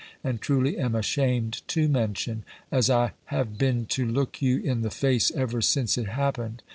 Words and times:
and 0.23 0.41
truly 0.41 0.79
am 0.79 0.95
ashamed 0.95 1.61
to 1.67 1.87
mention, 1.87 2.43
as 2.71 2.89
I 2.89 3.11
have 3.25 3.59
been 3.59 3.85
to 3.89 4.03
looke 4.03 4.41
you 4.41 4.57
in 4.59 4.81
the 4.81 4.89
face 4.89 5.29
ever 5.35 5.61
since 5.61 5.95
it 5.95 6.07
happen'd. 6.07 6.63